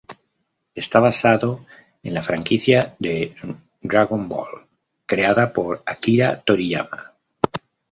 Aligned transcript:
Está 0.73 0.99
basado 0.99 1.63
en 2.01 2.15
la 2.15 2.23
franquicia 2.23 2.97
"Dragon 3.81 4.27
Ball", 4.27 4.65
creada 5.05 5.53
por 5.53 5.83
Akira 5.85 6.41
Toriyama. 6.41 7.13